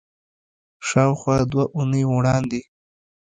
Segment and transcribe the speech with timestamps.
[0.87, 2.61] شاوخوا دوه اونۍ وړاندې